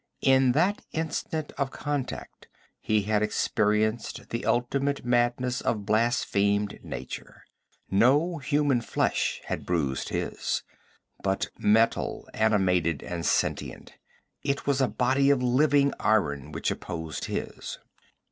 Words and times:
In 0.23 0.53
that 0.53 0.83
instant 0.93 1.51
of 1.59 1.69
contact 1.69 2.47
he 2.79 3.03
had 3.03 3.21
experienced 3.21 4.31
the 4.31 4.47
ultimate 4.47 5.05
madness 5.05 5.61
of 5.61 5.85
blasphemed 5.85 6.79
nature; 6.83 7.43
no 7.91 8.39
human 8.39 8.81
flesh 8.81 9.41
had 9.45 9.63
bruised 9.63 10.09
his, 10.09 10.63
but 11.21 11.49
metal 11.59 12.27
animated 12.33 13.03
and 13.03 13.23
sentient; 13.27 13.93
it 14.41 14.65
was 14.65 14.81
a 14.81 14.87
body 14.87 15.29
of 15.29 15.43
living 15.43 15.93
iron 15.99 16.51
which 16.51 16.71
opposed 16.71 17.25
his. 17.25 17.77